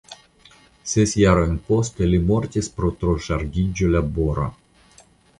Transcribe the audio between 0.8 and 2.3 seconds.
Ses jarojn poste li